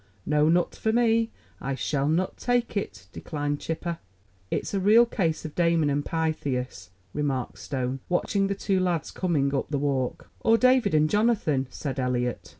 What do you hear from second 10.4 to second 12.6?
David and Jonathan," said Eliot.